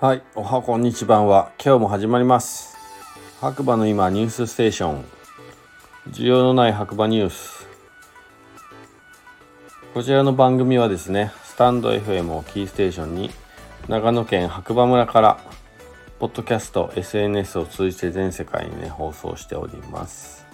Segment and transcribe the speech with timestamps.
[0.00, 1.52] はい、おはこんにちは。
[1.64, 2.76] 今日も始まります。
[3.40, 5.04] 白馬の今ニュースステーション。
[6.08, 7.68] 需要のない白馬ニュース。
[9.94, 13.30] こちらの番組はですね、スタンド FM をキーステーションに
[13.86, 15.38] 長野県白馬村から
[16.18, 20.51] ポッドキャスト、SNS を通じて全世界にね、放送しております。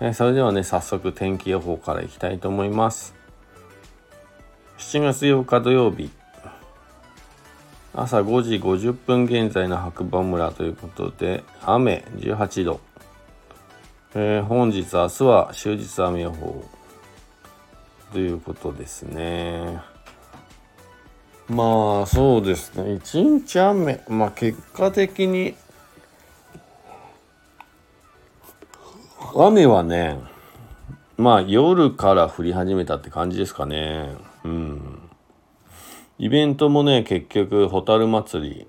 [0.00, 3.14] えー、それではね、早速天気予報からいきたいと思います。
[4.78, 6.10] 7月8日土曜日、
[7.94, 12.80] 朝5時50分現在の白馬村ということで、雨18度。
[14.14, 16.64] えー、本日、明日は終日雨予報
[18.12, 19.94] ということですね。
[21.48, 25.54] まあそうですね一日雨まあ結果的に
[29.36, 30.18] 雨はね
[31.16, 34.14] まあ夜から降り始めたって感じですかね。
[34.44, 35.00] うん。
[36.18, 38.66] イベントもね結局蛍祭り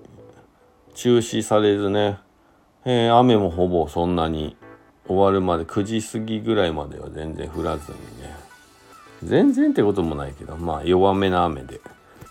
[0.94, 2.18] 中止されずね、
[2.84, 4.56] えー、雨もほぼそんなに
[5.06, 8.36] 終わるまで9時過ぎぐらいまでは全然降らずにね。
[9.22, 11.80] 全然ってこともないけどまあ弱めな雨で。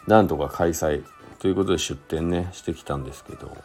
[0.07, 1.03] なんとか開催
[1.39, 3.55] ということで出店ねしてきたんですけど、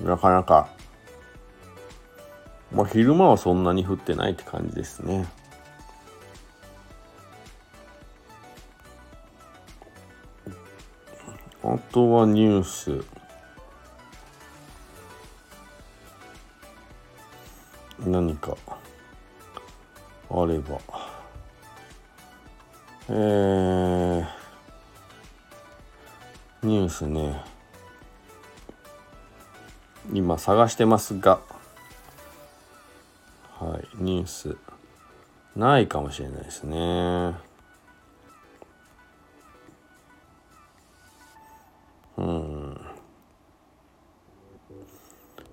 [0.00, 0.68] うん、なかなか
[2.74, 5.26] まあ昼間はそんなに降ってないって感じですね。
[11.62, 13.04] あとはニュース。
[18.06, 18.56] 何か
[20.30, 20.78] あれば。
[23.06, 24.26] えー、
[26.62, 27.38] ニュースね
[30.10, 31.40] 今探してますが
[33.98, 34.56] ニュース
[35.56, 37.34] ないかもしれないですね
[42.16, 42.80] うん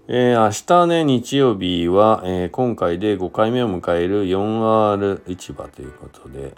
[0.08, 6.54] えー、明日ね、日曜日は、えー、今回で5回目を迎える 4R 市場ということで、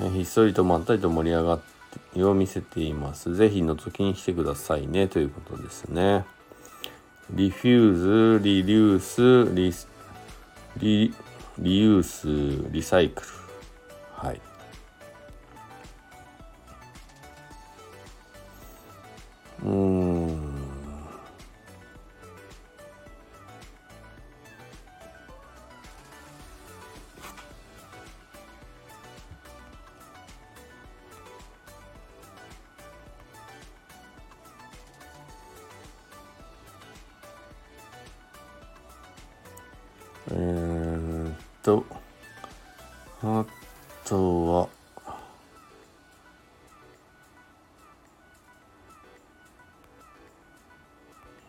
[0.00, 1.60] えひっそりとまったりと盛り上がっ
[2.12, 3.34] てを見せています。
[3.34, 6.24] ぜひ覗きに来てくださいねということですね。
[7.30, 9.00] リフューズ、リリュー
[9.48, 9.88] ス、リス
[10.78, 11.14] リ
[11.58, 13.28] リユース、リサイクル。
[14.14, 14.40] はい。
[40.32, 41.84] えー、っと、
[43.22, 43.44] あ
[44.04, 44.68] とは、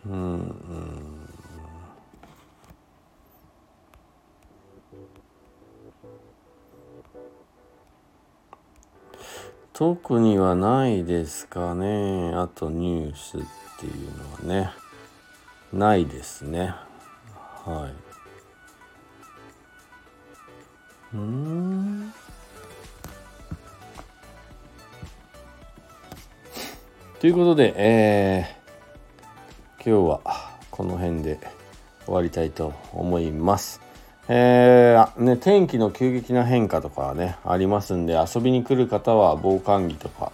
[0.05, 1.29] うん、うん、
[9.73, 12.31] 特にはないですかね。
[12.33, 13.41] あとニュースっ
[13.79, 14.71] ていうのはね。
[15.73, 16.73] ないですね。
[17.63, 18.10] はい。
[21.13, 22.13] うん
[27.21, 31.39] ということで、えー、今日はこの辺で
[32.05, 33.79] 終わりたいと思います。
[34.27, 40.31] えー、ね、天気の急激な変化とかね、ありますんで、遊びに来る方は防寒着とか、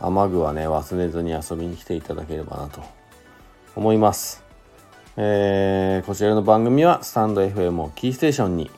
[0.00, 2.82] 雨具はね、忘れずに遊びに来ていただければなと
[3.76, 4.42] 思います。
[5.16, 8.70] えー、こちらの番組はスタンド FM をキーステーションに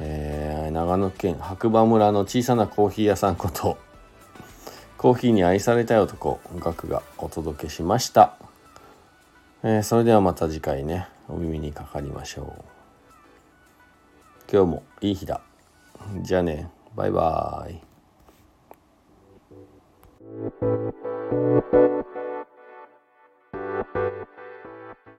[0.00, 3.78] えー、長野県白馬村の小さなコーヒー屋さんこと
[4.98, 8.36] コーヒーに愛されたい男ガクがお届けしました、
[9.62, 12.64] えー、それではまた次回ねお耳にかかりましょう。
[14.52, 15.40] 今日もいい日だ。
[16.20, 17.80] じゃあねバイバーイ。